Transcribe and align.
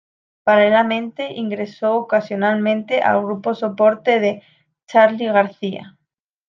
Paralelamente, 0.43 1.31
ingresó 1.31 1.93
ocasionalmente 1.95 3.01
al 3.03 3.21
grupo 3.23 3.53
soporte 3.53 4.19
de 4.19 4.41
Charly 4.87 5.27
García. 5.27 5.95